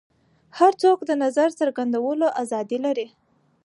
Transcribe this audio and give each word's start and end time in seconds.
هر 0.57 0.73
څوک 0.81 0.97
د 1.05 1.11
نظر 1.23 1.49
څرګندولو 1.59 2.27
ازادي 2.41 2.77
لري. 2.85 3.07